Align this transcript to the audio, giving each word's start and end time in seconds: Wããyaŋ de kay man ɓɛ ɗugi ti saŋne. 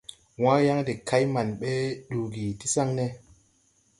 Wããyaŋ 0.43 0.79
de 0.87 0.93
kay 1.09 1.23
man 1.33 1.47
ɓɛ 1.59 1.71
ɗugi 2.09 2.45
ti 2.59 2.65
saŋne. 2.73 3.05